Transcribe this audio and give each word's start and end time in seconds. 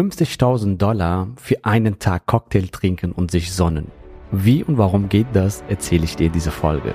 50.000 0.00 0.78
Dollar 0.78 1.28
für 1.36 1.62
einen 1.62 1.98
Tag 1.98 2.24
Cocktail 2.24 2.68
trinken 2.72 3.12
und 3.12 3.30
sich 3.30 3.52
sonnen. 3.52 3.88
Wie 4.32 4.64
und 4.64 4.78
warum 4.78 5.10
geht 5.10 5.26
das, 5.34 5.62
erzähle 5.68 6.04
ich 6.04 6.16
dir 6.16 6.28
in 6.28 6.32
dieser 6.32 6.52
Folge. 6.52 6.94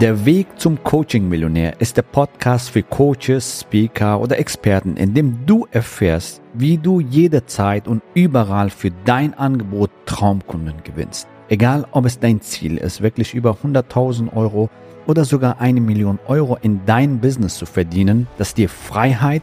Der 0.00 0.24
Weg 0.24 0.46
zum 0.56 0.80
Coaching-Millionär 0.84 1.80
ist 1.80 1.96
der 1.96 2.02
Podcast 2.02 2.70
für 2.70 2.84
Coaches, 2.84 3.62
Speaker 3.62 4.20
oder 4.20 4.38
Experten, 4.38 4.96
in 4.96 5.12
dem 5.12 5.46
du 5.46 5.66
erfährst, 5.72 6.42
wie 6.54 6.78
du 6.78 7.00
jederzeit 7.00 7.88
und 7.88 8.04
überall 8.14 8.70
für 8.70 8.92
dein 9.04 9.34
Angebot 9.34 9.90
Traumkunden 10.06 10.84
gewinnst. 10.84 11.26
Egal, 11.48 11.88
ob 11.90 12.04
es 12.04 12.20
dein 12.20 12.40
Ziel 12.40 12.76
ist, 12.76 13.02
wirklich 13.02 13.34
über 13.34 13.56
100.000 13.64 14.32
Euro 14.36 14.70
oder 15.08 15.24
sogar 15.24 15.60
eine 15.60 15.80
Million 15.80 16.20
Euro 16.28 16.56
in 16.62 16.82
dein 16.86 17.18
Business 17.18 17.58
zu 17.58 17.66
verdienen, 17.66 18.28
das 18.38 18.54
dir 18.54 18.68
Freiheit, 18.68 19.42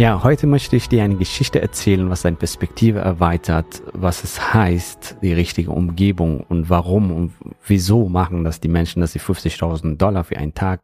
Ja, 0.00 0.22
heute 0.24 0.46
möchte 0.46 0.76
ich 0.76 0.88
dir 0.88 1.04
eine 1.04 1.16
Geschichte 1.16 1.60
erzählen, 1.60 2.08
was 2.08 2.22
deine 2.22 2.38
Perspektive 2.38 3.00
erweitert, 3.00 3.82
was 3.92 4.24
es 4.24 4.54
heißt, 4.54 5.18
die 5.20 5.34
richtige 5.34 5.72
Umgebung 5.72 6.40
und 6.40 6.70
warum 6.70 7.12
und 7.12 7.34
wieso 7.66 8.08
machen 8.08 8.42
das 8.42 8.60
die 8.60 8.68
Menschen, 8.68 9.02
dass 9.02 9.12
sie 9.12 9.20
50.000 9.20 9.98
Dollar 9.98 10.24
für 10.24 10.38
einen 10.38 10.54
Tag 10.54 10.80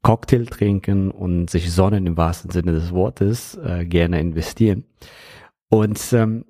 Cocktail 0.00 0.46
trinken 0.46 1.10
und 1.10 1.50
sich 1.50 1.70
sonnen 1.70 2.06
im 2.06 2.16
wahrsten 2.16 2.50
Sinne 2.50 2.72
des 2.72 2.92
Wortes 2.92 3.58
äh, 3.62 3.84
gerne 3.84 4.20
investieren. 4.20 4.84
Und 5.68 6.00
ähm, 6.14 6.46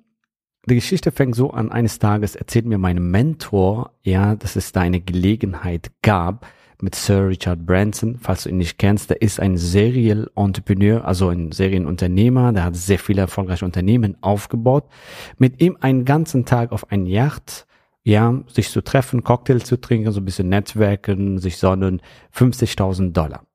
die 0.67 0.75
Geschichte 0.75 1.11
fängt 1.11 1.35
so 1.35 1.51
an, 1.51 1.73
eines 1.73 1.99
Tages 1.99 2.37
erzählt 2.37 2.67
mir 2.67 2.77
mein 2.77 3.11
Mentor, 3.11 3.91
ja, 4.01 4.37
dass 4.37 4.55
es 4.55 4.71
da 4.71 4.79
eine 4.79 5.01
Gelegenheit 5.01 5.91
gab, 6.01 6.47
mit 6.81 6.95
Sir 6.95 7.27
Richard 7.27 7.65
Branson. 7.65 8.17
Falls 8.19 8.43
du 8.43 8.49
ihn 8.49 8.57
nicht 8.57 8.77
kennst, 8.77 9.09
der 9.09 9.21
ist 9.21 9.39
ein 9.39 9.57
Serial 9.57 10.29
Entrepreneur, 10.35 11.05
also 11.05 11.29
ein 11.29 11.51
Serienunternehmer. 11.51 12.53
Der 12.53 12.63
hat 12.63 12.75
sehr 12.75 12.99
viele 12.99 13.21
erfolgreiche 13.21 13.65
Unternehmen 13.65 14.17
aufgebaut. 14.21 14.85
Mit 15.37 15.61
ihm 15.61 15.77
einen 15.81 16.05
ganzen 16.05 16.45
Tag 16.45 16.71
auf 16.71 16.91
ein 16.91 17.05
Yacht, 17.05 17.65
ja, 18.03 18.41
sich 18.47 18.69
zu 18.69 18.81
treffen, 18.81 19.23
Cocktail 19.23 19.59
zu 19.59 19.79
trinken, 19.79 20.11
so 20.11 20.21
ein 20.21 20.25
bisschen 20.25 20.49
Netzwerken, 20.49 21.39
sich 21.39 21.57
sonnen, 21.57 22.01
50.000 22.33 23.11
Dollar. 23.13 23.45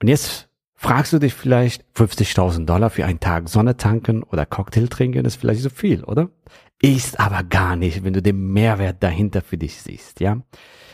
Und 0.00 0.08
jetzt 0.08 0.48
fragst 0.74 1.12
du 1.12 1.18
dich 1.18 1.34
vielleicht, 1.34 1.84
50.000 1.94 2.64
Dollar 2.64 2.88
für 2.88 3.04
einen 3.04 3.20
Tag 3.20 3.48
Sonne 3.48 3.76
tanken 3.76 4.22
oder 4.22 4.46
Cocktail 4.46 4.86
trinken 4.86 5.24
ist 5.24 5.36
vielleicht 5.36 5.60
so 5.60 5.70
viel, 5.70 6.04
oder? 6.04 6.30
Ist 6.80 7.18
aber 7.18 7.42
gar 7.42 7.74
nicht, 7.74 8.04
wenn 8.04 8.12
du 8.12 8.22
den 8.22 8.52
Mehrwert 8.52 9.02
dahinter 9.02 9.42
für 9.42 9.58
dich 9.58 9.82
siehst, 9.82 10.20
ja. 10.20 10.40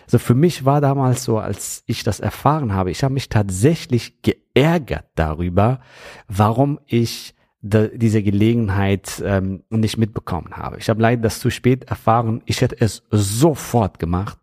Also 0.05 0.19
für 0.19 0.35
mich 0.35 0.65
war 0.65 0.81
damals 0.81 1.25
so, 1.25 1.39
als 1.39 1.83
ich 1.87 2.03
das 2.03 2.21
erfahren 2.21 2.73
habe, 2.73 2.91
ich 2.91 3.03
habe 3.03 3.15
mich 3.15 3.29
tatsächlich 3.29 4.23
geärgert 4.23 5.07
darüber, 5.15 5.81
warum 6.29 6.79
ich 6.87 7.35
diese 7.67 8.23
Gelegenheit 8.23 9.23
ähm, 9.25 9.63
nicht 9.71 9.97
mitbekommen 9.97 10.55
habe. 10.55 10.77
Ich 10.79 10.91
habe 10.91 11.01
leider 11.01 11.23
das 11.23 11.41
zu 11.41 11.49
spät 11.49 11.85
erfahren. 11.85 12.43
Ich 12.45 12.61
hätte 12.61 12.79
es 12.79 13.03
sofort 13.11 13.99
gemacht. 13.99 14.39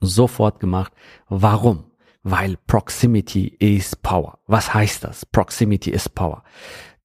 Sofort 0.00 0.58
gemacht. 0.58 0.92
Warum? 1.28 1.92
Weil 2.24 2.56
Proximity 2.66 3.46
is 3.46 3.94
Power. 3.94 4.40
Was 4.48 4.74
heißt 4.74 5.04
das? 5.04 5.24
Proximity 5.26 5.90
is 5.90 6.08
Power. 6.08 6.42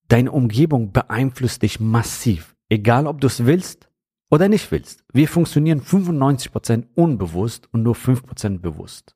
Deine 0.08 0.32
Umgebung 0.32 0.92
beeinflusst 0.92 1.62
dich 1.62 1.80
massiv. 1.80 2.56
Egal 2.68 3.06
ob 3.06 3.22
du 3.22 3.28
es 3.28 3.46
willst 3.46 3.89
oder 4.30 4.48
nicht 4.48 4.72
willst. 4.72 5.04
Wir 5.12 5.28
funktionieren 5.28 5.82
95% 5.82 6.86
unbewusst 6.96 7.68
und 7.72 7.84
nur 7.84 7.96
5% 7.96 8.60
bewusst. 8.60 9.16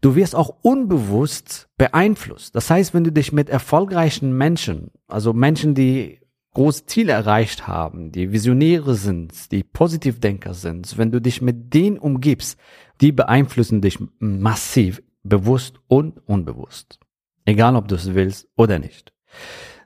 Du 0.00 0.14
wirst 0.14 0.34
auch 0.34 0.56
unbewusst 0.62 1.68
beeinflusst. 1.76 2.54
Das 2.54 2.70
heißt, 2.70 2.94
wenn 2.94 3.04
du 3.04 3.12
dich 3.12 3.32
mit 3.32 3.48
erfolgreichen 3.48 4.36
Menschen, 4.36 4.90
also 5.08 5.32
Menschen, 5.32 5.74
die 5.74 6.20
große 6.54 6.86
Ziele 6.86 7.12
erreicht 7.12 7.66
haben, 7.66 8.12
die 8.12 8.32
Visionäre 8.32 8.94
sind, 8.94 9.52
die 9.52 9.62
Positivdenker 9.62 10.54
sind, 10.54 10.98
wenn 10.98 11.10
du 11.10 11.20
dich 11.20 11.42
mit 11.42 11.74
denen 11.74 11.98
umgibst, 11.98 12.58
die 13.00 13.12
beeinflussen 13.12 13.80
dich 13.80 13.98
massiv, 14.18 15.02
bewusst 15.22 15.76
und 15.86 16.26
unbewusst. 16.26 16.98
Egal, 17.44 17.76
ob 17.76 17.88
du 17.88 17.94
es 17.94 18.14
willst 18.14 18.48
oder 18.56 18.78
nicht. 18.78 19.12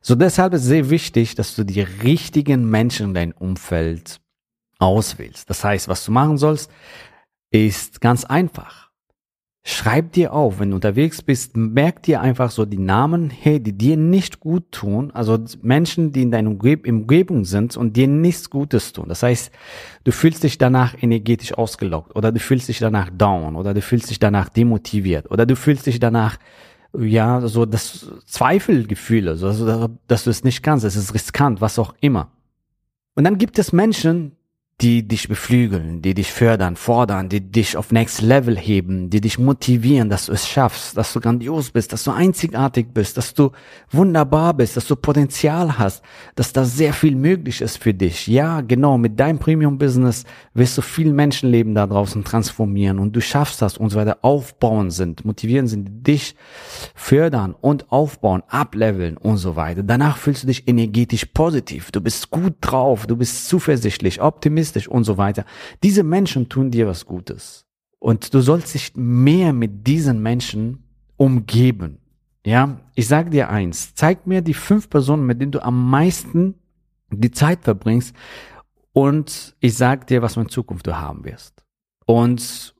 So 0.00 0.14
deshalb 0.14 0.52
ist 0.52 0.62
es 0.62 0.68
sehr 0.68 0.90
wichtig, 0.90 1.34
dass 1.34 1.54
du 1.54 1.64
die 1.64 1.80
richtigen 1.80 2.68
Menschen 2.68 3.08
in 3.08 3.14
dein 3.14 3.32
Umfeld 3.32 4.20
auswählst. 4.84 5.48
Das 5.50 5.64
heißt, 5.64 5.88
was 5.88 6.04
du 6.04 6.12
machen 6.12 6.38
sollst, 6.38 6.70
ist 7.50 8.00
ganz 8.00 8.24
einfach. 8.24 8.84
Schreib 9.66 10.12
dir 10.12 10.34
auf, 10.34 10.60
wenn 10.60 10.70
du 10.70 10.74
unterwegs 10.74 11.22
bist, 11.22 11.56
merk 11.56 12.02
dir 12.02 12.20
einfach 12.20 12.50
so 12.50 12.66
die 12.66 12.78
Namen, 12.78 13.30
hey, 13.30 13.60
die 13.60 13.72
dir 13.72 13.96
nicht 13.96 14.38
gut 14.38 14.70
tun, 14.72 15.10
also 15.12 15.42
Menschen, 15.62 16.12
die 16.12 16.20
in 16.20 16.30
deiner 16.30 16.50
Umgebung 16.50 17.46
sind 17.46 17.74
und 17.74 17.96
dir 17.96 18.06
nichts 18.06 18.50
Gutes 18.50 18.92
tun. 18.92 19.08
Das 19.08 19.22
heißt, 19.22 19.50
du 20.04 20.12
fühlst 20.12 20.42
dich 20.42 20.58
danach 20.58 21.02
energetisch 21.02 21.54
ausgelockt 21.54 22.14
oder 22.14 22.30
du 22.30 22.40
fühlst 22.40 22.68
dich 22.68 22.78
danach 22.78 23.08
down 23.08 23.56
oder 23.56 23.72
du 23.72 23.80
fühlst 23.80 24.10
dich 24.10 24.18
danach 24.18 24.50
demotiviert 24.50 25.30
oder 25.30 25.46
du 25.46 25.56
fühlst 25.56 25.86
dich 25.86 25.98
danach 25.98 26.36
ja, 26.98 27.40
so 27.48 27.64
das 27.64 28.06
Zweifelgefühle, 28.26 29.36
so, 29.36 29.46
also, 29.46 29.88
dass 30.06 30.24
du 30.24 30.30
es 30.30 30.44
nicht 30.44 30.62
kannst, 30.62 30.84
es 30.84 30.94
ist 30.94 31.14
riskant, 31.14 31.62
was 31.62 31.78
auch 31.78 31.94
immer. 32.00 32.30
Und 33.14 33.24
dann 33.24 33.38
gibt 33.38 33.58
es 33.58 33.72
Menschen, 33.72 34.33
die 34.80 35.06
dich 35.06 35.28
beflügeln, 35.28 36.02
die 36.02 36.14
dich 36.14 36.32
fördern, 36.32 36.74
fordern, 36.74 37.28
die 37.28 37.40
dich 37.40 37.76
auf 37.76 37.92
Next 37.92 38.20
Level 38.20 38.58
heben, 38.58 39.08
die 39.08 39.20
dich 39.20 39.38
motivieren, 39.38 40.10
dass 40.10 40.26
du 40.26 40.32
es 40.32 40.48
schaffst, 40.48 40.96
dass 40.96 41.12
du 41.12 41.20
grandios 41.20 41.70
bist, 41.70 41.92
dass 41.92 42.02
du 42.02 42.10
einzigartig 42.10 42.88
bist, 42.92 43.16
dass 43.16 43.34
du 43.34 43.52
wunderbar 43.92 44.52
bist, 44.52 44.76
dass 44.76 44.88
du 44.88 44.96
Potenzial 44.96 45.78
hast, 45.78 46.02
dass 46.34 46.52
da 46.52 46.64
sehr 46.64 46.92
viel 46.92 47.14
möglich 47.14 47.60
ist 47.60 47.78
für 47.78 47.94
dich. 47.94 48.26
Ja, 48.26 48.62
genau, 48.62 48.98
mit 48.98 49.18
deinem 49.20 49.38
Premium-Business 49.38 50.24
wirst 50.54 50.76
du 50.76 50.82
viel 50.82 51.12
Menschenleben 51.12 51.76
da 51.76 51.86
draußen 51.86 52.24
transformieren 52.24 52.98
und 52.98 53.14
du 53.14 53.20
schaffst 53.20 53.62
das 53.62 53.78
und 53.78 53.90
so 53.90 53.98
weiter 53.98 54.18
aufbauen 54.22 54.90
sind, 54.90 55.24
motivieren 55.24 55.68
sind, 55.68 56.04
dich 56.04 56.34
fördern 56.96 57.54
und 57.60 57.92
aufbauen, 57.92 58.42
ableveln 58.48 59.18
und 59.18 59.36
so 59.36 59.54
weiter. 59.54 59.84
Danach 59.84 60.16
fühlst 60.16 60.42
du 60.42 60.48
dich 60.48 60.66
energetisch 60.66 61.26
positiv, 61.26 61.92
du 61.92 62.00
bist 62.00 62.30
gut 62.30 62.54
drauf, 62.60 63.06
du 63.06 63.16
bist 63.16 63.48
zuversichtlich, 63.48 64.20
optimistisch, 64.20 64.63
optimistisch 64.64 64.88
und 64.88 65.04
so 65.04 65.16
weiter. 65.16 65.44
Diese 65.82 66.02
Menschen 66.02 66.48
tun 66.48 66.70
dir 66.70 66.86
was 66.86 67.04
Gutes. 67.04 67.66
Und 67.98 68.34
du 68.34 68.40
sollst 68.40 68.74
dich 68.74 68.92
mehr 68.96 69.52
mit 69.52 69.86
diesen 69.86 70.22
Menschen 70.22 70.84
umgeben. 71.16 71.98
Ja, 72.44 72.80
ich 72.94 73.08
sage 73.08 73.30
dir 73.30 73.48
eins, 73.48 73.94
zeig 73.94 74.26
mir 74.26 74.42
die 74.42 74.54
fünf 74.54 74.90
Personen, 74.90 75.26
mit 75.26 75.40
denen 75.40 75.52
du 75.52 75.62
am 75.62 75.90
meisten 75.90 76.54
die 77.10 77.30
Zeit 77.30 77.62
verbringst 77.62 78.14
und 78.92 79.56
ich 79.60 79.74
sag 79.76 80.06
dir, 80.06 80.20
was 80.20 80.34
für 80.34 80.40
eine 80.40 80.50
Zukunft 80.50 80.86
du 80.86 80.96
haben 80.96 81.24
wirst. 81.24 81.64
Und 82.06 82.74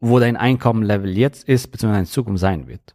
wo 0.00 0.20
dein 0.20 0.36
Einkommenlevel 0.36 1.16
jetzt 1.16 1.48
ist, 1.48 1.68
beziehungsweise 1.68 2.00
in 2.00 2.06
Zukunft 2.06 2.40
sein 2.40 2.68
wird. 2.68 2.94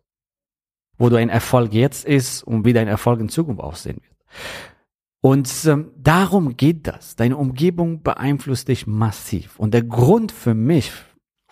Wo 0.97 1.09
du 1.09 1.17
ein 1.17 1.29
Erfolg 1.29 1.73
jetzt 1.73 2.05
ist 2.05 2.43
und 2.43 2.63
wie 2.63 2.73
dein 2.73 2.87
Erfolg 2.87 3.19
in 3.19 3.27
Zukunft 3.27 3.61
aussehen 3.61 3.99
wird. 4.01 4.17
Und 5.25 5.49
ähm, 5.67 5.91
darum 5.97 6.57
geht 6.57 6.85
das. 6.85 7.15
Deine 7.15 7.37
Umgebung 7.37 8.03
beeinflusst 8.03 8.67
dich 8.67 8.87
massiv. 8.87 9.57
Und 9.57 9.73
der 9.73 9.83
Grund 9.83 10.33
für 10.33 10.53
mich 10.53 10.91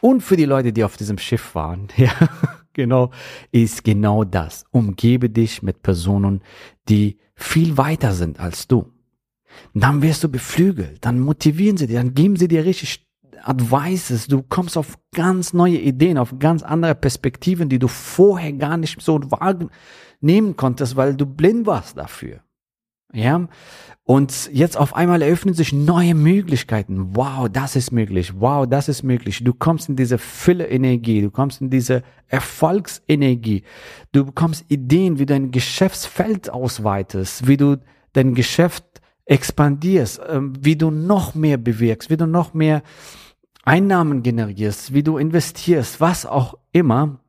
und 0.02 0.20
für 0.20 0.36
die 0.36 0.44
Leute, 0.44 0.74
die 0.74 0.84
auf 0.84 0.98
diesem 0.98 1.18
Schiff 1.18 1.56
waren, 1.56 1.88
ja, 1.96 2.12
genau, 2.74 3.12
ist 3.54 3.86
genau 3.86 4.26
das. 4.26 4.66
Umgebe 4.72 5.30
dich 5.30 5.64
mit 5.64 5.84
Personen, 5.84 6.42
die 6.90 7.18
viel 7.34 7.78
weiter 7.78 8.12
sind 8.12 8.42
als 8.42 8.68
du. 8.68 8.92
Dann 9.74 10.02
wirst 10.02 10.26
du 10.26 10.28
beflügelt, 10.28 11.06
dann 11.06 11.22
motivieren 11.22 11.78
sie 11.78 11.88
dir, 11.88 12.00
dann 12.00 12.14
geben 12.14 12.36
sie 12.36 12.50
dir 12.50 12.66
richtig 12.66 13.08
Advices, 13.42 14.28
du 14.28 14.44
kommst 14.44 14.78
auf 14.78 15.00
ganz 15.16 15.54
neue 15.54 15.78
Ideen, 15.78 16.18
auf 16.18 16.40
ganz 16.40 16.62
andere 16.62 16.94
Perspektiven, 16.94 17.70
die 17.70 17.80
du 17.80 17.88
vorher 17.88 18.52
gar 18.52 18.76
nicht 18.76 19.02
so 19.02 19.18
wahrnehmen 19.32 20.58
konntest, 20.58 20.98
weil 20.98 21.16
du 21.16 21.26
blind 21.26 21.66
warst 21.66 21.98
dafür. 21.98 22.42
Ja. 23.14 23.48
Und 24.04 24.50
jetzt 24.52 24.78
auf 24.78 24.96
einmal 24.96 25.22
eröffnen 25.22 25.54
sich 25.54 25.74
neue 25.74 26.16
Möglichkeiten. 26.16 27.16
Wow, 27.16 27.48
das 27.50 27.76
ist 27.76 27.92
möglich. 27.92 28.34
Wow, 28.40 28.68
das 28.68 28.90
ist 28.90 29.04
möglich. 29.04 29.44
Du 29.44 29.54
kommst 29.54 29.90
in 29.90 29.96
diese 29.96 30.18
Fülle-Energie. 30.18 31.22
Du 31.22 31.32
kommst 31.32 31.62
in 31.62 31.70
diese 31.70 32.04
Erfolgsenergie. 32.28 33.64
Du 34.12 34.26
bekommst 34.26 34.66
Ideen, 34.70 35.20
wie 35.20 35.26
du 35.26 35.34
dein 35.34 35.52
Geschäftsfeld 35.52 36.50
ausweitest, 36.50 37.48
wie 37.48 37.58
du 37.58 37.78
dein 38.14 38.34
Geschäft 38.34 38.84
expandierst, 39.26 40.22
ähm, 40.28 40.54
wie 40.60 40.76
du 40.76 40.92
noch 40.92 41.36
mehr 41.36 41.58
bewirkst, 41.58 42.10
wie 42.10 42.18
du 42.18 42.26
noch 42.26 42.54
mehr 42.54 42.84
Einnahmen 43.64 44.24
generierst, 44.24 44.94
wie 44.94 45.04
du 45.04 45.18
investierst, 45.18 46.02
was 46.02 46.26
auch 46.26 46.58
immer, 46.72 47.20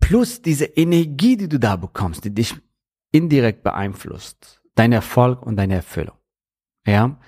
plus 0.00 0.40
diese 0.40 0.64
Energie, 0.64 1.36
die 1.36 1.48
du 1.48 1.58
da 1.58 1.76
bekommst, 1.76 2.24
die 2.24 2.34
dich 2.34 2.54
indirekt 3.10 3.62
beeinflusst, 3.62 4.61
dein 4.74 4.92
Erfolg 4.92 5.44
und 5.44 5.56
deine 5.56 5.74
Erfüllung. 5.74 6.16
Ja. 6.86 7.18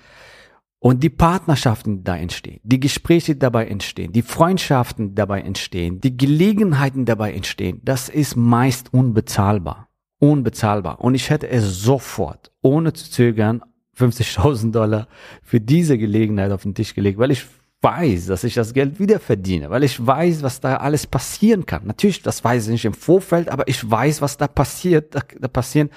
Und 0.79 1.03
die 1.03 1.11
Partnerschaften, 1.11 1.99
die 1.99 2.05
da 2.05 2.17
entstehen, 2.17 2.61
die 2.63 2.79
Gespräche, 2.79 3.33
die 3.33 3.39
dabei 3.39 3.67
entstehen, 3.69 4.13
die 4.13 4.23
Freundschaften, 4.23 5.11
die 5.11 5.15
dabei 5.15 5.41
entstehen, 5.41 6.01
die 6.01 6.17
Gelegenheiten 6.17 7.07
dabei 7.07 7.33
entstehen, 7.33 7.81
das 7.83 8.11
ist 8.11 8.37
meist 8.37 8.93
unbezahlbar. 8.93 9.89
Unbezahlbar. 10.19 11.01
Und 11.01 11.15
ich 11.15 11.31
hätte 11.31 11.49
es 11.49 11.81
sofort, 11.83 12.53
ohne 12.61 12.93
zu 12.93 13.11
zögern, 13.11 13.63
50.000 13.97 14.73
Dollar 14.73 15.09
für 15.43 15.61
diese 15.61 15.97
Gelegenheit 15.97 16.53
auf 16.53 16.65
den 16.65 16.75
Tisch 16.75 16.95
gelegt, 16.95 17.19
weil 17.19 17.31
ich 17.31 17.47
weiß, 17.81 18.27
dass 18.27 18.45
ich 18.45 18.55
das 18.55 18.75
Geld 18.75 18.99
wieder 18.99 19.21
verdiene, 19.21 19.71
weil 19.71 19.85
ich 19.85 20.05
weiß, 20.05 20.43
was 20.43 20.61
da 20.61 20.77
alles 20.77 21.07
passieren 21.07 21.67
kann. 21.67 21.87
Natürlich, 21.87 22.23
das 22.23 22.43
weiß 22.43 22.65
ich 22.65 22.73
nicht 22.73 22.85
im 22.85 22.95
Vorfeld, 22.95 23.49
aber 23.49 23.69
ich 23.69 23.89
weiß, 23.89 24.23
was 24.23 24.37
da 24.37 24.49
passiert. 24.49 25.15
Da, 25.15 25.21
da 25.39 25.49
passieren 25.49 25.91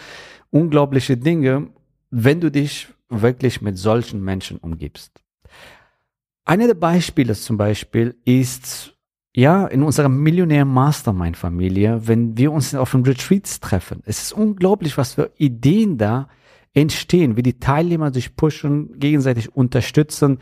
unglaubliche 0.49 1.17
Dinge, 1.17 1.69
wenn 2.09 2.41
du 2.41 2.51
dich 2.51 2.87
wirklich 3.09 3.61
mit 3.61 3.77
solchen 3.77 4.23
Menschen 4.23 4.57
umgibst. 4.57 5.23
Eine 6.45 6.67
der 6.67 6.75
Beispiele 6.75 7.33
zum 7.33 7.57
Beispiel 7.57 8.15
ist, 8.23 8.95
ja, 9.35 9.67
in 9.67 9.83
unserer 9.83 10.09
Millionär 10.09 10.65
Mastermind 10.65 11.37
Familie, 11.37 12.07
wenn 12.07 12.37
wir 12.37 12.51
uns 12.51 12.73
auf 12.73 12.91
den 12.91 13.03
Retreats 13.03 13.59
treffen. 13.59 14.01
Es 14.05 14.23
ist 14.23 14.33
unglaublich, 14.33 14.97
was 14.97 15.13
für 15.13 15.31
Ideen 15.37 15.97
da 15.97 16.29
entstehen, 16.73 17.37
wie 17.37 17.43
die 17.43 17.59
Teilnehmer 17.59 18.13
sich 18.13 18.35
pushen, 18.35 18.97
gegenseitig 18.99 19.55
unterstützen. 19.55 20.39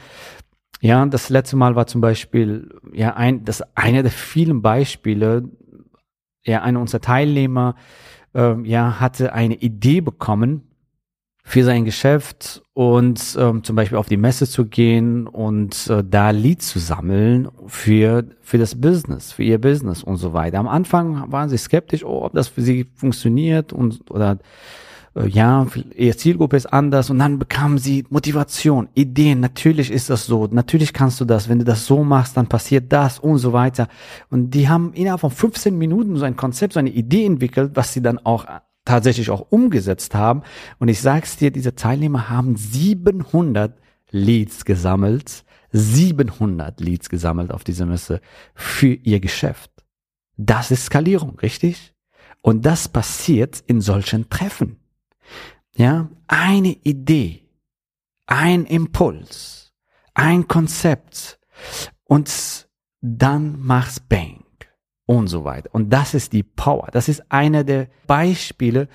Ja, 0.81 1.05
das 1.05 1.29
letzte 1.29 1.55
Mal 1.55 1.75
war 1.75 1.87
zum 1.87 2.01
Beispiel, 2.01 2.69
ja, 2.93 3.15
ein, 3.15 3.45
das 3.45 3.63
eine 3.75 4.03
der 4.03 4.11
vielen 4.11 4.61
Beispiele, 4.61 5.49
ja, 6.45 6.61
einer 6.61 6.79
unserer 6.79 7.01
Teilnehmer, 7.01 7.75
äh, 8.35 8.61
ja, 8.63 8.99
hatte 8.99 9.33
eine 9.33 9.55
Idee 9.55 10.01
bekommen 10.01 10.61
für 11.47 11.63
sein 11.63 11.85
Geschäft 11.85 12.63
und 12.73 13.37
ähm, 13.39 13.63
zum 13.63 13.75
Beispiel 13.75 13.99
auf 13.99 14.07
die 14.07 14.17
Messe 14.17 14.49
zu 14.49 14.65
gehen 14.65 15.27
und 15.27 15.87
äh, 15.89 16.03
da 16.03 16.31
Leads 16.31 16.69
zu 16.69 16.79
sammeln 16.79 17.49
für, 17.67 18.25
für 18.41 18.57
das 18.57 18.81
Business, 18.81 19.31
für 19.31 19.43
ihr 19.43 19.61
Business 19.61 20.01
und 20.01 20.17
so 20.17 20.33
weiter. 20.33 20.57
Am 20.57 20.67
Anfang 20.67 21.31
waren 21.31 21.49
sie 21.49 21.57
skeptisch, 21.57 22.03
oh, 22.03 22.23
ob 22.25 22.33
das 22.33 22.47
für 22.47 22.63
sie 22.63 22.87
funktioniert 22.95 23.73
und, 23.73 24.09
oder 24.09 24.39
äh, 25.15 25.27
ja, 25.27 25.65
ihre 25.95 26.17
Zielgruppe 26.17 26.57
ist 26.57 26.67
anders 26.67 27.09
und 27.09 27.19
dann 27.19 27.39
bekamen 27.39 27.77
sie 27.77 28.05
Motivation, 28.09 28.89
Ideen, 28.93 29.39
natürlich 29.39 29.91
ist 29.91 30.09
das 30.09 30.25
so, 30.25 30.47
natürlich 30.47 30.93
kannst 30.93 31.19
du 31.21 31.25
das, 31.25 31.49
wenn 31.49 31.59
du 31.59 31.65
das 31.65 31.85
so 31.85 32.03
machst, 32.03 32.37
dann 32.37 32.47
passiert 32.47 32.91
das 32.91 33.19
und 33.19 33.37
so 33.37 33.53
weiter. 33.53 33.87
Und 34.29 34.51
die 34.51 34.69
haben 34.69 34.93
innerhalb 34.93 35.21
von 35.21 35.31
15 35.31 35.77
Minuten 35.77 36.17
so 36.17 36.25
ein 36.25 36.35
Konzept, 36.35 36.73
so 36.73 36.79
eine 36.79 36.89
Idee 36.89 37.25
entwickelt, 37.25 37.71
was 37.75 37.93
sie 37.93 38.01
dann 38.01 38.19
auch 38.19 38.45
tatsächlich 38.83 39.29
auch 39.31 39.47
umgesetzt 39.49 40.13
haben. 40.13 40.43
Und 40.79 40.89
ich 40.89 41.01
sag's 41.01 41.37
dir, 41.37 41.51
diese 41.51 41.75
Teilnehmer 41.75 42.29
haben 42.29 42.55
700 42.55 43.77
Leads 44.11 44.65
gesammelt, 44.65 45.43
700 45.71 46.79
Leads 46.79 47.09
gesammelt 47.09 47.51
auf 47.51 47.63
dieser 47.63 47.85
Messe 47.85 48.21
für 48.53 48.93
ihr 48.93 49.19
Geschäft. 49.19 49.71
Das 50.37 50.71
ist 50.71 50.85
Skalierung, 50.85 51.39
richtig? 51.39 51.93
Und 52.41 52.65
das 52.65 52.87
passiert 52.87 53.63
in 53.65 53.81
solchen 53.81 54.29
Treffen. 54.29 54.77
Ja, 55.75 56.09
eine 56.27 56.77
Idee, 56.83 57.49
ein 58.27 58.65
Impuls, 58.65 59.73
ein 60.13 60.47
Konzept 60.47 61.39
und 62.05 62.67
dann 63.01 63.59
mach's 63.59 63.99
Bang 63.99 64.45
und 65.05 65.27
so 65.27 65.43
weiter. 65.43 65.69
Und 65.73 65.91
das 65.91 66.13
ist 66.13 66.33
die 66.33 66.43
Power. 66.43 66.89
Das 66.91 67.07
ist 67.09 67.31
einer 67.31 67.63
der 67.63 67.87
Beispiele, 68.07 68.87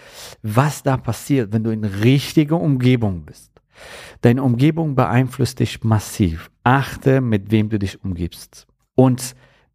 was 0.42 0.82
da 0.82 0.96
passiert, 0.96 1.52
wenn 1.52 1.64
du 1.64 1.70
in 1.70 1.84
richtiger 1.84 2.60
Umgebung 2.60 3.24
bist. 3.24 3.50
Deine 4.20 4.42
Umgebung 4.42 4.94
beeinflusst 4.94 5.60
dich 5.60 5.82
massiv. 5.84 6.50
Achte, 6.64 7.20
mit 7.20 7.50
wem 7.50 7.68
du 7.70 7.78
dich 7.78 8.02
umgibst. 8.04 8.66
Und 8.94 9.34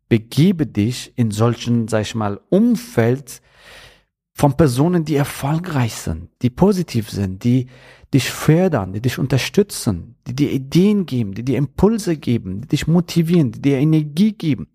begebe 0.10 0.68
dich 0.68 1.14
in 1.16 1.32
solchen, 1.32 1.88
sag 1.88 2.02
ich 2.02 2.16
mal, 2.16 2.40
Umfeld, 2.50 3.42
von 4.38 4.58
Personen, 4.58 5.06
die 5.06 5.16
erfolgreich 5.16 5.96
sind, 5.96 6.30
die 6.42 6.50
positiv 6.50 7.10
sind, 7.10 7.44
die 7.46 7.68
dich 8.14 8.30
fördern, 8.30 8.92
die 8.92 9.02
dich 9.02 9.18
unterstützen, 9.18 10.16
die 10.28 10.36
dir 10.36 10.52
Ideen 10.52 11.06
geben, 11.06 11.34
die 11.34 11.44
dir 11.44 11.58
Impulse 11.58 12.18
geben, 12.18 12.62
die 12.62 12.68
dich 12.68 12.86
motivieren, 12.86 13.54
die 13.54 13.62
dir 13.62 13.78
Energie 13.78 14.34
geben. 14.34 14.68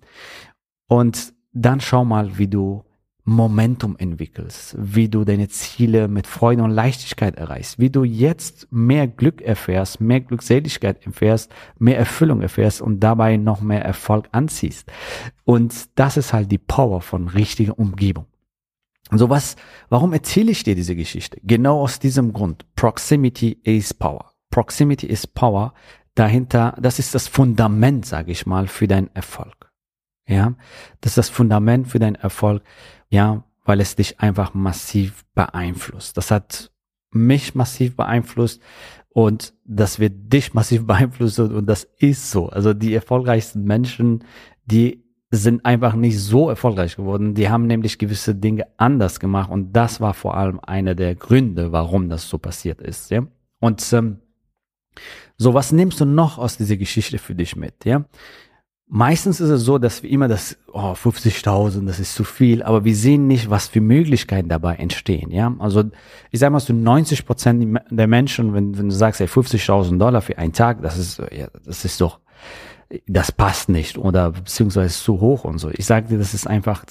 Und 0.88 1.34
dann 1.52 1.80
schau 1.80 2.06
mal, 2.06 2.38
wie 2.38 2.48
du 2.48 2.84
Momentum 3.24 3.96
entwickelst, 3.98 4.76
wie 4.78 5.10
du 5.10 5.24
deine 5.24 5.48
Ziele 5.48 6.08
mit 6.08 6.26
Freude 6.26 6.62
und 6.62 6.70
Leichtigkeit 6.70 7.36
erreichst, 7.36 7.78
wie 7.78 7.90
du 7.90 8.02
jetzt 8.02 8.66
mehr 8.70 9.06
Glück 9.06 9.42
erfährst, 9.42 10.00
mehr 10.00 10.20
Glückseligkeit 10.20 11.04
erfährst, 11.04 11.52
mehr 11.78 11.98
Erfüllung 11.98 12.40
erfährst 12.40 12.80
und 12.80 13.00
dabei 13.00 13.36
noch 13.36 13.60
mehr 13.60 13.84
Erfolg 13.84 14.28
anziehst. 14.32 14.90
Und 15.44 15.90
das 15.98 16.16
ist 16.16 16.32
halt 16.32 16.50
die 16.50 16.58
Power 16.58 17.02
von 17.02 17.28
richtiger 17.28 17.78
Umgebung. 17.78 18.24
So 19.12 19.28
was, 19.28 19.56
warum 19.88 20.12
erzähle 20.12 20.52
ich 20.52 20.62
dir 20.62 20.74
diese 20.74 20.94
Geschichte? 20.94 21.40
Genau 21.42 21.80
aus 21.80 21.98
diesem 21.98 22.32
Grund. 22.32 22.64
Proximity 22.76 23.58
is 23.62 23.92
Power. 23.92 24.32
Proximity 24.50 25.06
is 25.06 25.26
Power. 25.26 25.74
Dahinter, 26.14 26.76
das 26.80 26.98
ist 26.98 27.14
das 27.14 27.28
Fundament, 27.28 28.06
sage 28.06 28.32
ich 28.32 28.46
mal, 28.46 28.66
für 28.66 28.86
deinen 28.86 29.14
Erfolg. 29.14 29.70
Ja, 30.26 30.54
das 31.00 31.12
ist 31.12 31.18
das 31.18 31.28
Fundament 31.28 31.88
für 31.88 31.98
deinen 31.98 32.14
Erfolg. 32.14 32.62
Ja, 33.08 33.44
weil 33.64 33.80
es 33.80 33.96
dich 33.96 34.20
einfach 34.20 34.54
massiv 34.54 35.24
beeinflusst. 35.34 36.16
Das 36.16 36.30
hat 36.30 36.70
mich 37.12 37.54
massiv 37.54 37.96
beeinflusst 37.96 38.60
und 39.08 39.54
das 39.64 39.98
wird 39.98 40.32
dich 40.32 40.54
massiv 40.54 40.86
beeinflussen 40.86 41.54
und 41.54 41.66
das 41.66 41.84
ist 41.98 42.30
so. 42.30 42.48
Also 42.48 42.74
die 42.74 42.94
erfolgreichsten 42.94 43.64
Menschen, 43.64 44.24
die 44.64 45.04
sind 45.30 45.64
einfach 45.64 45.94
nicht 45.94 46.18
so 46.18 46.48
erfolgreich 46.48 46.96
geworden. 46.96 47.34
Die 47.34 47.48
haben 47.48 47.66
nämlich 47.66 47.98
gewisse 47.98 48.34
Dinge 48.34 48.66
anders 48.76 49.20
gemacht 49.20 49.50
und 49.50 49.72
das 49.72 50.00
war 50.00 50.14
vor 50.14 50.36
allem 50.36 50.58
einer 50.60 50.94
der 50.94 51.14
Gründe, 51.14 51.70
warum 51.72 52.08
das 52.08 52.28
so 52.28 52.38
passiert 52.38 52.80
ist. 52.80 53.10
Ja? 53.10 53.22
Und 53.60 53.92
ähm, 53.92 54.18
so, 55.36 55.54
was 55.54 55.72
nimmst 55.72 56.00
du 56.00 56.04
noch 56.04 56.38
aus 56.38 56.56
dieser 56.56 56.76
Geschichte 56.76 57.18
für 57.18 57.34
dich 57.34 57.54
mit? 57.54 57.84
Ja, 57.84 58.04
meistens 58.88 59.40
ist 59.40 59.50
es 59.50 59.62
so, 59.62 59.78
dass 59.78 60.02
wir 60.02 60.10
immer 60.10 60.26
das 60.26 60.58
oh, 60.72 60.92
50.000, 60.92 61.87
das 61.87 62.00
ist 62.00 62.14
zu 62.14 62.25
viel, 62.25 62.62
aber 62.62 62.84
wir 62.84 62.96
sehen 62.96 63.28
nicht, 63.28 63.49
was 63.49 63.68
für 63.68 63.80
Möglichkeiten 63.80 64.49
dabei 64.49 64.75
entstehen. 64.75 65.30
Ja, 65.30 65.54
also 65.60 65.84
ich 66.32 66.40
sage 66.40 66.50
mal, 66.50 66.60
so 66.60 66.72
90 66.72 67.25
Prozent 67.25 67.80
der 67.90 68.06
Menschen, 68.08 68.52
wenn, 68.52 68.76
wenn 68.76 68.88
du 68.88 68.94
sagst, 68.94 69.20
ey, 69.20 69.28
50.000 69.28 69.96
Dollar 69.96 70.20
für 70.20 70.37
einen 70.37 70.52
Tag, 70.52 70.82
das 70.82 70.99
ist, 70.99 71.22
ja, 71.30 71.46
das 71.64 71.84
ist 71.84 72.00
doch 72.00 72.18
das 73.06 73.32
passt 73.32 73.68
nicht 73.68 73.99
oder 73.99 74.32
beziehungsweise 74.32 74.94
zu 74.94 75.20
hoch 75.20 75.44
und 75.44 75.59
so. 75.59 75.70
Ich 75.70 75.87
sage 75.87 76.09
dir, 76.09 76.18
das 76.18 76.35
ist 76.35 76.47
einfach 76.47 76.85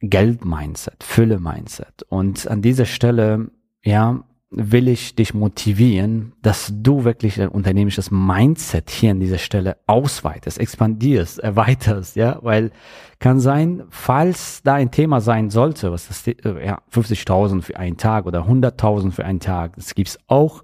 Geld-Mindset, 0.00 1.02
Fülle-Mindset. 1.02 2.04
Und 2.08 2.48
an 2.48 2.62
dieser 2.62 2.84
Stelle, 2.84 3.50
ja, 3.82 4.24
will 4.50 4.88
ich 4.88 5.14
dich 5.14 5.34
motivieren, 5.34 6.32
dass 6.40 6.72
du 6.74 7.04
wirklich 7.04 7.34
dein 7.34 7.48
unternehmisches 7.48 8.10
Mindset 8.10 8.88
hier 8.88 9.10
an 9.10 9.20
dieser 9.20 9.36
Stelle 9.36 9.76
ausweitest, 9.86 10.58
expandierst, 10.58 11.38
erweiterst, 11.38 12.16
ja, 12.16 12.38
weil 12.40 12.70
kann 13.18 13.40
sein, 13.40 13.82
falls 13.90 14.62
da 14.62 14.74
ein 14.74 14.90
Thema 14.90 15.20
sein 15.20 15.50
sollte, 15.50 15.92
was 15.92 16.08
das, 16.08 16.24
ja, 16.24 16.80
50.000 16.90 17.60
für 17.62 17.76
einen 17.76 17.98
Tag 17.98 18.24
oder 18.24 18.46
100.000 18.46 19.10
für 19.10 19.24
einen 19.24 19.40
Tag, 19.40 19.76
das 19.76 19.94
gibt's 19.94 20.18
auch, 20.28 20.62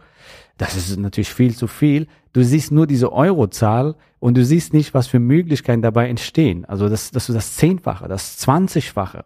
das 0.56 0.76
ist 0.76 0.96
natürlich 0.98 1.32
viel 1.32 1.54
zu 1.54 1.66
viel. 1.66 2.06
Du 2.32 2.42
siehst 2.42 2.70
nur 2.70 2.86
diese 2.86 3.12
Eurozahl 3.12 3.96
und 4.20 4.36
du 4.36 4.44
siehst 4.44 4.72
nicht, 4.72 4.94
was 4.94 5.06
für 5.06 5.18
Möglichkeiten 5.18 5.82
dabei 5.82 6.08
entstehen. 6.08 6.64
Also, 6.64 6.88
dass, 6.88 7.10
dass 7.10 7.26
du 7.26 7.32
das 7.32 7.56
Zehnfache, 7.56 8.08
das 8.08 8.36
Zwanzigfache 8.38 9.24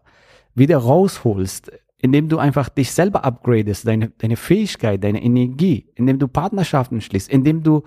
wieder 0.54 0.78
rausholst, 0.78 1.70
indem 1.98 2.28
du 2.28 2.38
einfach 2.38 2.68
dich 2.68 2.92
selber 2.92 3.24
upgradest, 3.24 3.86
deine, 3.86 4.10
deine 4.10 4.36
Fähigkeit, 4.36 5.02
deine 5.02 5.22
Energie, 5.22 5.86
indem 5.94 6.18
du 6.18 6.28
Partnerschaften 6.28 7.00
schließt, 7.00 7.28
indem 7.28 7.62
du 7.62 7.82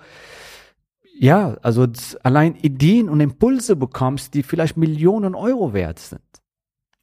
ja, 1.18 1.56
also 1.62 1.86
allein 2.22 2.56
Ideen 2.56 3.08
und 3.08 3.20
Impulse 3.20 3.76
bekommst, 3.76 4.34
die 4.34 4.42
vielleicht 4.42 4.76
Millionen 4.76 5.34
Euro 5.34 5.72
wert 5.72 5.98
sind. 5.98 6.22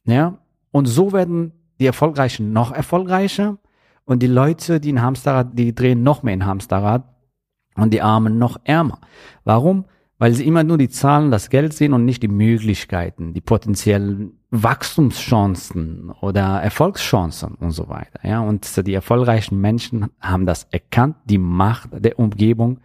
Ja, 0.04 0.38
und 0.72 0.86
so 0.86 1.12
werden 1.12 1.52
die 1.78 1.86
Erfolgreichen 1.86 2.52
noch 2.52 2.72
erfolgreicher 2.72 3.58
und 4.10 4.24
die 4.24 4.26
Leute, 4.26 4.80
die 4.80 4.92
ein 4.92 5.02
Hamsterrad, 5.02 5.56
die 5.56 5.72
drehen 5.72 6.02
noch 6.02 6.24
mehr 6.24 6.34
in 6.34 6.44
Hamsterrad 6.44 7.04
und 7.76 7.94
die 7.94 8.02
Armen 8.02 8.38
noch 8.38 8.58
ärmer. 8.64 8.98
Warum? 9.44 9.84
Weil 10.18 10.34
sie 10.34 10.44
immer 10.48 10.64
nur 10.64 10.78
die 10.78 10.88
Zahlen, 10.88 11.30
das 11.30 11.48
Geld 11.48 11.72
sehen 11.74 11.92
und 11.92 12.06
nicht 12.06 12.20
die 12.24 12.28
Möglichkeiten, 12.28 13.34
die 13.34 13.40
potenziellen 13.40 14.32
Wachstumschancen 14.50 16.10
oder 16.22 16.60
Erfolgschancen 16.60 17.54
und 17.54 17.70
so 17.70 17.88
weiter. 17.88 18.18
Ja, 18.24 18.40
und 18.40 18.84
die 18.84 18.94
erfolgreichen 18.94 19.60
Menschen 19.60 20.08
haben 20.20 20.44
das 20.44 20.66
erkannt, 20.72 21.14
die 21.26 21.38
Macht 21.38 21.90
der 21.92 22.18
Umgebung 22.18 22.80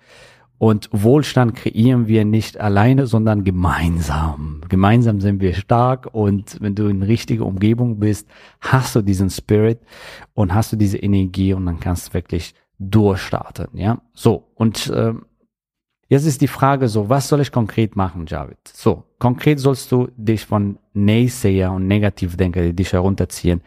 Und 0.57 0.89
Wohlstand 0.91 1.55
kreieren 1.55 2.07
wir 2.07 2.23
nicht 2.23 2.59
alleine, 2.59 3.07
sondern 3.07 3.43
gemeinsam. 3.43 4.61
Gemeinsam 4.69 5.19
sind 5.19 5.41
wir 5.41 5.53
stark 5.53 6.07
und 6.13 6.57
wenn 6.61 6.75
du 6.75 6.87
in 6.87 7.03
richtiger 7.03 7.45
Umgebung 7.45 7.99
bist, 7.99 8.27
hast 8.61 8.95
du 8.95 9.01
diesen 9.01 9.29
Spirit 9.29 9.79
und 10.33 10.53
hast 10.53 10.71
du 10.71 10.77
diese 10.77 10.97
Energie 10.97 11.53
und 11.53 11.65
dann 11.65 11.79
kannst 11.79 12.09
du 12.09 12.13
wirklich 12.13 12.55
durchstarten. 12.79 13.67
Ja, 13.73 14.01
so 14.13 14.47
und 14.55 14.87
äh, 14.87 15.13
jetzt 16.07 16.25
ist 16.25 16.39
die 16.39 16.47
Frage 16.47 16.87
so, 16.87 17.09
was 17.09 17.27
soll 17.27 17.41
ich 17.41 17.51
konkret 17.51 17.97
machen, 17.97 18.25
Javid? 18.25 18.57
So 18.65 19.03
konkret 19.19 19.59
sollst 19.59 19.91
du 19.91 20.07
dich 20.15 20.45
von 20.45 20.79
Naysayer 20.93 21.73
und 21.73 21.87
Negativdenker, 21.87 22.61
die 22.61 22.73
dich 22.73 22.93
herunterziehen, 22.93 23.61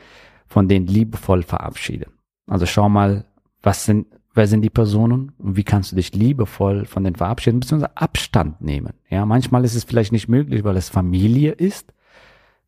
von 0.46 0.68
denen 0.68 0.86
liebevoll 0.86 1.42
verabschieden. 1.42 2.12
Also 2.46 2.64
schau 2.64 2.88
mal, 2.88 3.26
was 3.62 3.84
sind 3.84 4.06
wer 4.34 4.46
sind 4.46 4.62
die 4.62 4.70
Personen 4.70 5.32
und 5.38 5.56
wie 5.56 5.64
kannst 5.64 5.92
du 5.92 5.96
dich 5.96 6.14
liebevoll 6.14 6.84
von 6.84 7.04
den 7.04 7.16
verabschieden, 7.16 7.60
beziehungsweise 7.60 7.96
Abstand 7.96 8.60
nehmen. 8.60 8.94
Ja, 9.08 9.26
manchmal 9.26 9.64
ist 9.64 9.74
es 9.74 9.84
vielleicht 9.84 10.12
nicht 10.12 10.28
möglich, 10.28 10.64
weil 10.64 10.76
es 10.76 10.88
Familie 10.88 11.52
ist. 11.52 11.92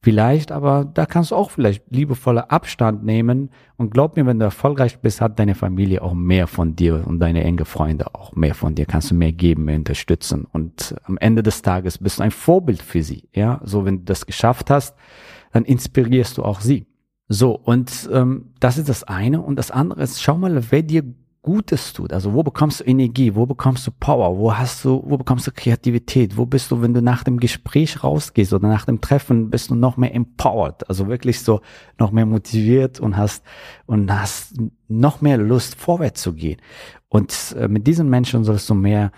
Vielleicht, 0.02 0.50
aber 0.50 0.86
da 0.86 1.04
kannst 1.04 1.30
du 1.30 1.36
auch 1.36 1.50
vielleicht 1.50 1.84
liebevoller 1.90 2.50
Abstand 2.50 3.04
nehmen. 3.04 3.50
Und 3.76 3.90
glaub 3.90 4.16
mir, 4.16 4.24
wenn 4.24 4.38
du 4.38 4.46
erfolgreich 4.46 4.98
bist, 5.00 5.20
hat 5.20 5.38
deine 5.38 5.54
Familie 5.54 6.00
auch 6.00 6.14
mehr 6.14 6.46
von 6.46 6.74
dir 6.74 7.06
und 7.06 7.18
deine 7.18 7.44
enge 7.44 7.66
Freunde 7.66 8.14
auch 8.14 8.34
mehr 8.34 8.54
von 8.54 8.74
dir. 8.74 8.86
Kannst 8.86 9.10
du 9.10 9.14
mehr 9.14 9.32
geben, 9.32 9.66
mehr 9.66 9.76
unterstützen. 9.76 10.46
Und 10.50 10.94
am 11.04 11.18
Ende 11.18 11.42
des 11.42 11.60
Tages 11.60 11.98
bist 11.98 12.18
du 12.18 12.22
ein 12.22 12.30
Vorbild 12.30 12.80
für 12.80 13.02
sie. 13.02 13.28
Ja, 13.34 13.60
so 13.62 13.84
wenn 13.84 13.98
du 13.98 14.04
das 14.04 14.24
geschafft 14.24 14.70
hast, 14.70 14.96
dann 15.52 15.66
inspirierst 15.66 16.38
du 16.38 16.44
auch 16.44 16.62
sie. 16.62 16.86
So, 17.28 17.52
und 17.52 18.08
ähm, 18.10 18.54
das 18.58 18.78
ist 18.78 18.88
das 18.88 19.04
eine. 19.04 19.42
Und 19.42 19.56
das 19.56 19.70
andere 19.70 20.02
ist, 20.02 20.22
schau 20.22 20.38
mal, 20.38 20.62
wer 20.70 20.82
dir 20.82 21.04
Gutes 21.42 21.94
tut. 21.94 22.12
Also 22.12 22.34
wo 22.34 22.42
bekommst 22.42 22.80
du 22.80 22.84
Energie, 22.84 23.34
wo 23.34 23.46
bekommst 23.46 23.86
du 23.86 23.90
Power, 23.90 24.36
wo 24.36 24.54
hast 24.54 24.84
du, 24.84 25.02
wo 25.06 25.16
bekommst 25.16 25.46
du 25.46 25.52
Kreativität, 25.52 26.36
wo 26.36 26.44
bist 26.44 26.70
du, 26.70 26.82
wenn 26.82 26.92
du 26.92 27.00
nach 27.00 27.24
dem 27.24 27.40
Gespräch 27.40 28.04
rausgehst 28.04 28.52
oder 28.52 28.68
nach 28.68 28.84
dem 28.84 29.00
Treffen, 29.00 29.48
bist 29.48 29.70
du 29.70 29.74
noch 29.74 29.96
mehr 29.96 30.14
empowered, 30.14 30.86
also 30.88 31.08
wirklich 31.08 31.40
so 31.40 31.62
noch 31.98 32.10
mehr 32.10 32.26
motiviert 32.26 33.00
und 33.00 33.16
hast 33.16 33.42
und 33.86 34.12
hast 34.12 34.54
noch 34.88 35.22
mehr 35.22 35.38
Lust 35.38 35.76
vorwärts 35.76 36.20
zu 36.20 36.34
gehen. 36.34 36.60
Und 37.08 37.56
äh, 37.58 37.68
mit 37.68 37.86
diesen 37.86 38.10
Menschen 38.10 38.44
sollst 38.44 38.68
du 38.68 38.74
mehr 38.74 39.10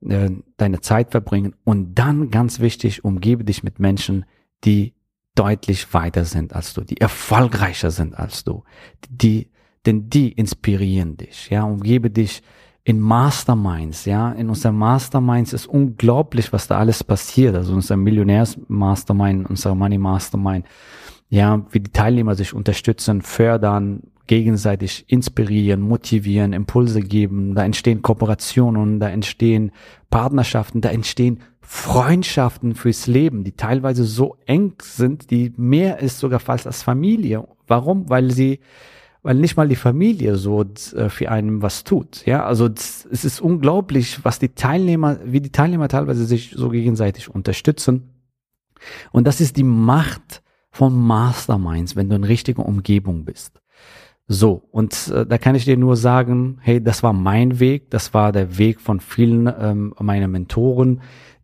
äh, 0.00 0.30
deine 0.56 0.80
Zeit 0.80 1.12
verbringen 1.12 1.54
und 1.62 1.94
dann 1.94 2.30
ganz 2.30 2.58
wichtig, 2.58 3.04
umgebe 3.04 3.44
dich 3.44 3.62
mit 3.62 3.78
Menschen, 3.78 4.24
die 4.64 4.94
deutlich 5.36 5.94
weiter 5.94 6.24
sind 6.24 6.52
als 6.52 6.74
du, 6.74 6.80
die 6.80 7.00
erfolgreicher 7.00 7.92
sind 7.92 8.18
als 8.18 8.42
du, 8.42 8.64
die 9.08 9.50
denn 9.86 10.10
die 10.10 10.32
inspirieren 10.32 11.16
dich, 11.16 11.50
ja, 11.50 11.64
umgebe 11.64 12.10
dich 12.10 12.42
in 12.84 13.00
Masterminds, 13.00 14.06
ja, 14.06 14.32
in 14.32 14.48
unseren 14.48 14.76
Masterminds 14.76 15.52
ist 15.52 15.66
unglaublich, 15.66 16.52
was 16.52 16.68
da 16.68 16.78
alles 16.78 17.04
passiert, 17.04 17.54
also 17.54 17.74
unser 17.74 17.96
Millionärs-Mastermind, 17.96 19.48
unser 19.50 19.74
Money-Mastermind, 19.74 20.64
ja, 21.28 21.66
wie 21.70 21.80
die 21.80 21.92
Teilnehmer 21.92 22.34
sich 22.34 22.54
unterstützen, 22.54 23.20
fördern, 23.20 24.04
gegenseitig 24.26 25.04
inspirieren, 25.08 25.80
motivieren, 25.80 26.52
Impulse 26.52 27.00
geben, 27.00 27.54
da 27.54 27.64
entstehen 27.64 28.02
Kooperationen, 28.02 29.00
da 29.00 29.08
entstehen 29.08 29.72
Partnerschaften, 30.10 30.80
da 30.80 30.90
entstehen 30.90 31.40
Freundschaften 31.60 32.74
fürs 32.74 33.06
Leben, 33.06 33.44
die 33.44 33.52
teilweise 33.52 34.04
so 34.04 34.36
eng 34.46 34.74
sind, 34.80 35.30
die 35.30 35.52
mehr 35.56 35.98
ist 35.98 36.18
sogar 36.18 36.40
fast 36.40 36.66
als 36.66 36.82
Familie. 36.82 37.46
Warum? 37.66 38.08
Weil 38.08 38.30
sie 38.30 38.60
weil 39.28 39.34
nicht 39.34 39.58
mal 39.58 39.68
die 39.68 39.76
Familie 39.76 40.36
so 40.36 40.62
äh, 40.62 41.10
für 41.10 41.30
einen 41.30 41.60
was 41.60 41.84
tut. 41.84 42.24
Ja, 42.24 42.46
also 42.46 42.66
es 42.66 43.04
ist 43.04 43.42
unglaublich, 43.42 44.24
was 44.24 44.38
die 44.38 44.48
Teilnehmer, 44.48 45.18
wie 45.22 45.42
die 45.42 45.52
Teilnehmer 45.52 45.88
teilweise 45.88 46.24
sich 46.24 46.54
so 46.56 46.70
gegenseitig 46.70 47.28
unterstützen. 47.28 48.08
Und 49.12 49.26
das 49.26 49.42
ist 49.42 49.58
die 49.58 49.64
Macht 49.64 50.42
von 50.70 50.98
Masterminds, 50.98 51.94
wenn 51.94 52.08
du 52.08 52.16
in 52.16 52.24
richtiger 52.24 52.64
Umgebung 52.64 53.26
bist. 53.26 53.60
So, 54.28 54.66
und 54.70 55.08
äh, 55.08 55.26
da 55.26 55.36
kann 55.36 55.56
ich 55.56 55.66
dir 55.66 55.76
nur 55.76 55.98
sagen, 55.98 56.56
hey, 56.62 56.82
das 56.82 57.02
war 57.02 57.12
mein 57.12 57.60
Weg, 57.60 57.90
das 57.90 58.14
war 58.14 58.32
der 58.32 58.56
Weg 58.56 58.80
von 58.80 58.98
vielen 58.98 59.46
ähm, 59.60 59.92
meiner 60.00 60.28
Mentoren, 60.28 61.02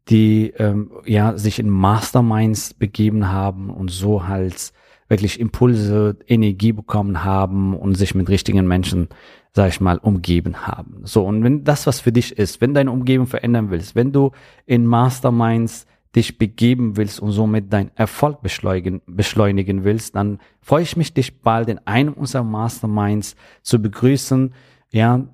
die 0.08 0.54
ähm, 0.56 0.90
ja 1.04 1.36
sich 1.36 1.58
in 1.58 1.68
Masterminds 1.68 2.72
begeben 2.72 3.30
haben 3.30 3.68
und 3.68 3.90
so 3.90 4.26
halt 4.26 4.72
wirklich 5.08 5.40
Impulse, 5.40 6.16
Energie 6.26 6.72
bekommen 6.72 7.24
haben 7.24 7.76
und 7.76 7.94
sich 7.94 8.14
mit 8.14 8.28
richtigen 8.28 8.66
Menschen, 8.66 9.08
sag 9.52 9.68
ich 9.68 9.80
mal, 9.80 9.98
umgeben 9.98 10.66
haben. 10.66 11.02
So, 11.04 11.24
und 11.24 11.42
wenn 11.44 11.64
das 11.64 11.86
was 11.86 12.00
für 12.00 12.12
dich 12.12 12.38
ist, 12.38 12.60
wenn 12.60 12.74
deine 12.74 12.90
Umgebung 12.90 13.26
verändern 13.26 13.70
willst, 13.70 13.94
wenn 13.94 14.12
du 14.12 14.32
in 14.66 14.86
Masterminds 14.86 15.86
dich 16.14 16.38
begeben 16.38 16.96
willst 16.96 17.20
und 17.20 17.32
somit 17.32 17.72
deinen 17.72 17.90
Erfolg 17.96 18.40
beschleunigen, 18.40 19.02
beschleunigen 19.06 19.84
willst, 19.84 20.14
dann 20.14 20.38
freue 20.60 20.82
ich 20.82 20.96
mich, 20.96 21.12
dich 21.12 21.40
bald 21.40 21.68
in 21.68 21.78
einem 21.86 22.12
unserer 22.12 22.44
Masterminds 22.44 23.34
zu 23.62 23.82
begrüßen. 23.82 24.54
Ja, 24.92 25.26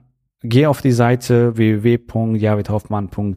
geh 0.42 0.66
auf 0.66 0.80
die 0.80 0.92
Seite 0.92 1.56
www.javidhoffmann.de 1.56 3.36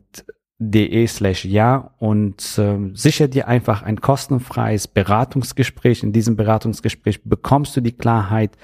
de 0.72 1.06
slash 1.08 1.46
ja 1.46 1.92
und 2.00 2.58
äh, 2.58 2.78
sicher 2.94 3.28
dir 3.28 3.48
einfach 3.48 3.84
ein 3.84 4.02
kostenfreies 4.02 4.88
Beratungsgespräch. 4.88 6.04
In 6.04 6.14
diesem 6.14 6.36
Beratungsgespräch 6.36 7.24
bekommst 7.24 7.76
du 7.76 7.82
die 7.82 7.92
Klarheit 7.92 8.58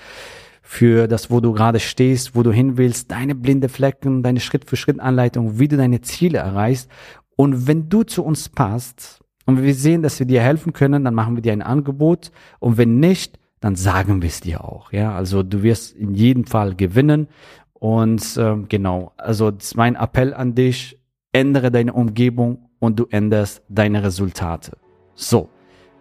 für 0.62 1.08
das, 1.08 1.32
wo 1.32 1.40
du 1.40 1.52
gerade 1.52 1.80
stehst, 1.80 2.36
wo 2.36 2.44
du 2.44 2.52
hin 2.52 2.78
willst, 2.78 3.12
deine 3.12 3.34
blinde 3.34 3.70
Flecken, 3.70 4.22
deine 4.22 4.40
Schritt-für-Schritt-Anleitung, 4.40 5.58
wie 5.58 5.68
du 5.68 5.78
deine 5.78 6.02
Ziele 6.02 6.38
erreichst. 6.38 6.90
Und 7.36 7.68
wenn 7.68 7.90
du 7.90 8.04
zu 8.04 8.24
uns 8.24 8.50
passt 8.50 9.20
und 9.46 9.64
wir 9.64 9.74
sehen, 9.74 10.04
dass 10.04 10.20
wir 10.20 10.28
dir 10.28 10.42
helfen 10.42 10.74
können, 10.74 11.04
dann 11.06 11.16
machen 11.16 11.36
wir 11.36 11.42
dir 11.42 11.54
ein 11.54 11.64
Angebot. 11.64 12.32
Und 12.60 12.78
wenn 12.78 13.00
nicht, 13.00 13.40
dann 13.62 13.76
sagen 13.76 14.22
wir 14.22 14.30
es 14.30 14.42
dir 14.42 14.64
auch. 14.64 14.92
Ja, 14.92 15.16
also 15.16 15.42
du 15.42 15.64
wirst 15.64 15.96
in 15.96 16.14
jedem 16.14 16.46
Fall 16.46 16.76
gewinnen. 16.76 17.28
Und 17.74 18.38
äh, 18.38 18.58
genau, 18.68 19.14
also 19.18 19.52
das 19.52 19.68
ist 19.68 19.78
mein 19.78 19.96
Appell 19.96 20.34
an 20.34 20.54
dich 20.54 21.00
ändere 21.32 21.72
deine 21.72 21.94
Umgebung 21.94 22.70
und 22.80 23.00
du 23.00 23.06
änderst 23.10 23.64
deine 23.70 24.04
Resultate. 24.04 24.78
So, 25.16 25.50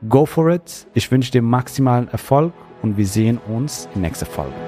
go 0.09 0.27
for 0.27 0.51
it. 0.51 0.87
Ich 0.95 1.11
wünsche 1.11 1.33
dir 1.33 1.43
maximalen 1.43 2.09
Erfolg 2.09 2.53
und 2.83 2.97
wir 2.97 3.07
sehen 3.07 3.39
uns 3.39 3.89
in 3.95 4.03
nächster 4.03 4.27
Folge. 4.27 4.68